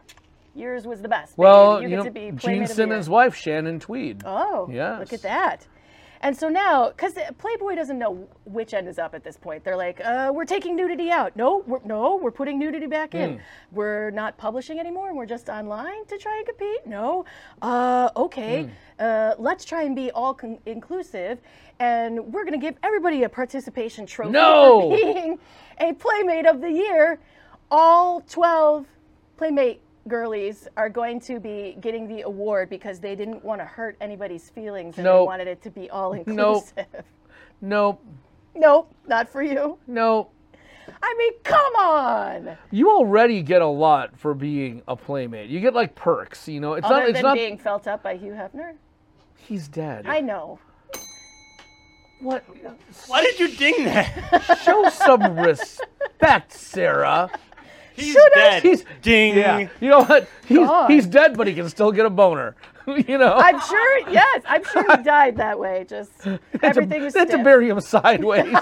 [0.57, 1.37] Yours was the best.
[1.37, 2.75] Well, you, you get know, to be Gene Playmate of the Year.
[2.75, 4.23] Simmons' wife, Shannon Tweed.
[4.25, 4.97] Oh, yeah.
[4.99, 5.67] look at that.
[6.19, 9.77] And so now, because Playboy doesn't know which end is up at this point, they're
[9.77, 11.35] like, uh, "We're taking nudity out.
[11.35, 13.35] No, we're, no, we're putting nudity back in.
[13.37, 13.39] Mm.
[13.71, 16.87] We're not publishing anymore, and we're just online to try and compete.
[16.87, 17.23] No,
[17.61, 18.67] uh, okay,
[18.99, 19.31] Mm.
[19.31, 21.37] uh, let's try and be all con- inclusive,
[21.79, 24.89] and we're gonna give everybody a participation trophy No!
[24.89, 25.37] for being
[25.79, 27.19] a Playmate of the Year.
[27.69, 28.87] All twelve
[29.37, 33.97] Playmate girlies are going to be getting the award because they didn't want to hurt
[34.01, 36.27] anybody's feelings and they wanted it to be all Nope.
[36.27, 36.85] inclusive.
[37.61, 38.03] Nope.
[38.55, 39.77] Nope, not for you.
[39.87, 40.33] Nope.
[41.03, 42.57] I mean, come on.
[42.71, 45.49] You already get a lot for being a playmate.
[45.49, 46.73] You get like perks, you know.
[46.73, 47.09] It's Other not.
[47.09, 47.33] It's than not.
[47.35, 48.73] being felt up by Hugh Hefner.
[49.35, 50.05] He's dead.
[50.07, 50.59] I know.
[52.19, 52.43] What?
[53.07, 54.59] Why did you ding that?
[54.63, 57.29] Show some respect, Sarah.
[57.97, 58.41] He's Should I?
[58.41, 58.63] dead.
[58.63, 59.35] He's Ding.
[59.35, 59.67] Yeah.
[59.81, 60.29] You know what?
[60.47, 60.89] He's, God.
[60.89, 62.55] he's dead, but he can still get a boner.
[62.87, 63.33] you know.
[63.33, 64.09] I'm sure.
[64.09, 65.85] Yes, I'm sure he died that way.
[65.89, 66.11] Just
[66.63, 68.55] everything was They had to bury him sideways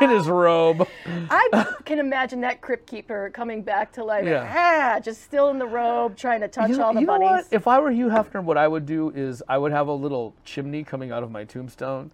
[0.00, 0.88] in his robe.
[1.30, 4.24] I can imagine that crypt keeper coming back to life.
[4.24, 4.50] Yeah.
[4.96, 7.46] Ah, just still in the robe, trying to touch You all the you know what?
[7.50, 10.34] If I were Hugh Hefner, what I would do is I would have a little
[10.44, 12.12] chimney coming out of my tombstone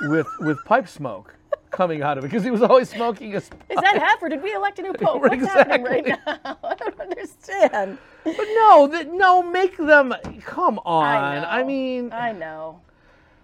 [0.00, 1.36] with with pipe smoke
[1.72, 3.44] coming out of it because he was always smoking his.
[3.44, 5.22] Is that half, or did we elect a new pope?
[5.22, 6.18] What's happening right now?
[6.62, 7.98] I don't understand.
[8.24, 10.14] But no, that no, make them.
[10.44, 11.04] Come on.
[11.04, 12.80] I, I, mean, I know.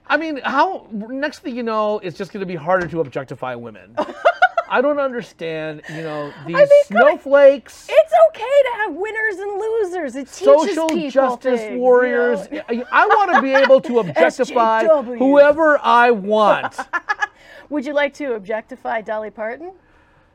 [0.06, 0.86] I mean, how?
[0.92, 3.96] Next thing you know, it's just going to be harder to objectify women.
[4.70, 5.82] I don't understand.
[5.88, 7.08] You know, these mean, come on.
[7.08, 7.86] snowflakes.
[7.88, 10.14] It's okay to have winners and losers.
[10.14, 12.50] It teaches social people justice things, you warriors.
[12.50, 12.62] know?
[12.68, 15.18] I, I want to be able to objectify SJW.
[15.18, 16.78] whoever I want.
[17.70, 19.72] Would you like to objectify Dolly Parton?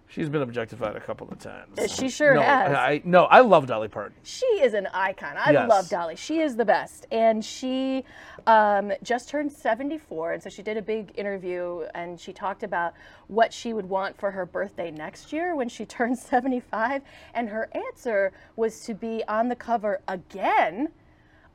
[0.07, 1.91] She's been objectified a couple of times.
[1.91, 2.75] She sure no, has.
[2.75, 4.13] I, no, I love Dolly Parton.
[4.21, 5.35] She is an icon.
[5.37, 5.67] I Yes.
[5.67, 6.15] love Dolly.
[6.15, 7.07] She is the best.
[7.11, 8.05] And she
[8.45, 10.33] um, just turned 74.
[10.33, 12.93] And so she did a big interview and she talked about
[13.25, 17.01] what she would want for her birthday next year when she turns 75.
[17.33, 20.89] And her answer was to be on the cover again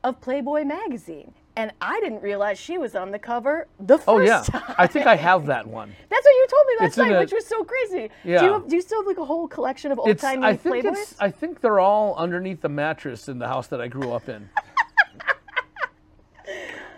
[0.03, 1.33] of Playboy magazine.
[1.55, 4.75] And I didn't realize she was on the cover the first Oh yeah, time.
[4.77, 5.93] I think I have that one.
[6.09, 8.09] That's what you told me last night, a- which was so crazy.
[8.23, 8.39] Yeah.
[8.39, 10.55] Do you, have, do you still have like a whole collection of old timey I
[10.55, 11.15] think Playboys?
[11.19, 14.49] I think they're all underneath the mattress in the house that I grew up in.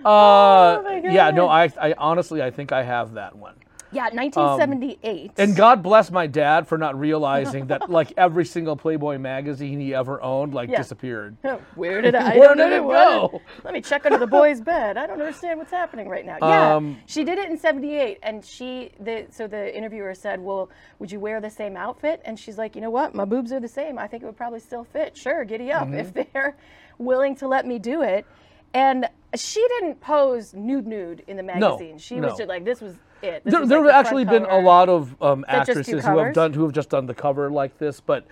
[0.04, 3.54] Uh, Oh my yeah, no, I, I honestly, I think I have that one.
[3.92, 5.30] Yeah, 1978.
[5.30, 9.80] Um, And God bless my dad for not realizing that like every single Playboy magazine
[9.80, 10.78] he ever owned like Yeah.
[10.78, 11.36] disappeared.
[11.76, 12.38] Where did I?
[12.38, 13.42] Where did it go?
[13.64, 14.98] Let me check under the boy's bed.
[14.98, 16.38] I don't understand what's happening right now.
[16.42, 20.70] Yeah, Um, she did it in '78, and she the so the interviewer said, "Well,
[21.00, 23.14] would you wear the same outfit?" And she's like, "You know what?
[23.16, 23.98] My boobs are the same.
[23.98, 25.18] I think it would probably still fit.
[25.18, 25.96] Sure, giddy up Mm-hmm.
[25.96, 26.56] if they're
[26.98, 28.26] willing to let me do it."
[28.74, 31.94] And she didn't pose nude nude in the magazine.
[31.94, 34.46] No, she was just like, "This was it." This There, there like, have actually been
[34.46, 37.06] a lot of um, That just do actresses who have done who have just done
[37.06, 38.00] the cover like this.
[38.00, 38.26] But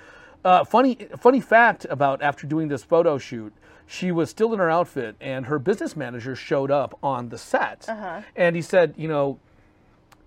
[0.45, 3.54] uh, funny funny fact about after doing this photo shoot,
[3.86, 7.88] she was still in her outfit, and her business manager showed up on the set,
[7.89, 8.21] Uh-huh.
[8.36, 9.39] and he said, you know.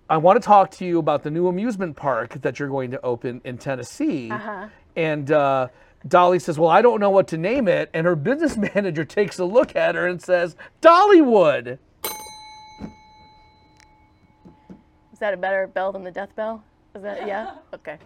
[0.09, 3.01] I want to talk to you about the new amusement park that you're going to
[3.01, 4.29] open in Tennessee.
[4.29, 4.67] Uh-huh.
[4.97, 5.69] And uh,
[6.05, 7.89] Dolly says, Well, I don't know what to name it.
[7.93, 11.79] And her business manager takes a look at her and says, Dollywood.
[15.12, 16.61] Is that a better bell than the death bell?
[16.95, 17.51] Is that yeah?
[17.73, 17.97] Okay.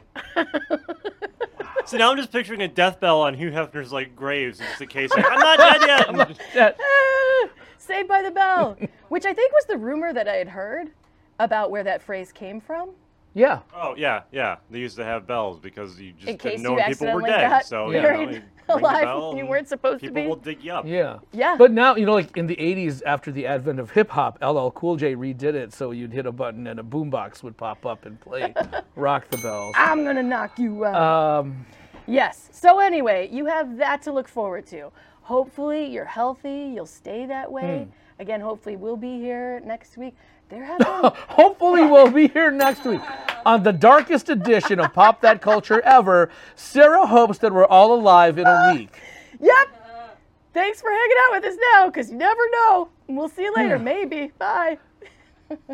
[1.85, 4.59] So now I'm just picturing a death bell on Hugh Hefner's like graves.
[4.61, 5.09] It's the case.
[5.11, 6.37] Like, I'm not dead yet.
[6.53, 7.47] That- Ah,
[7.79, 8.77] Saved by the Bell,
[9.09, 10.91] which I think was the rumor that I had heard
[11.39, 12.89] about where that phrase came from.
[13.37, 13.59] Yeah.
[13.75, 14.57] Oh yeah, yeah.
[14.71, 17.07] They used to have bells because you just In case didn't know you when people
[17.13, 17.49] were accidentally dead.
[17.49, 17.97] got So Yeah.
[17.97, 20.21] you know, buried you ring the alive bell when you and weren't supposed to people
[20.23, 20.27] be.
[20.27, 20.85] will dig you up.
[20.85, 21.19] Yeah.
[21.31, 21.55] Yeah.
[21.57, 24.69] But now, you know, like in the 80s, after the advent of hip hop, LL
[24.71, 28.05] Cool J redid it so you'd hit a button and a boombox would pop up
[28.05, 28.53] and play
[28.95, 29.73] Rock the Bells.
[29.77, 30.95] I'm gonna knock you out.
[31.39, 31.65] Um,
[32.07, 32.49] yes.
[32.51, 34.91] So anyway, you have that to look forward to.
[35.21, 36.71] Hopefully you're healthy.
[36.73, 37.85] You'll stay that way.
[37.85, 38.21] Hmm.
[38.21, 40.15] Again, hopefully we'll be here next week.
[40.49, 40.87] There have been
[41.27, 43.01] hopefully, we'll be here next week
[43.45, 46.29] on the darkest edition of Pop That Culture ever.
[46.55, 48.97] Sarah hopes that we're all alive in a week.
[49.39, 49.67] Yep.
[50.53, 52.89] Thanks for hanging out with us now, because you never know.
[53.07, 53.77] We'll see you later.
[53.77, 53.83] Hmm.
[53.83, 54.31] Maybe.
[54.39, 54.79] Bye.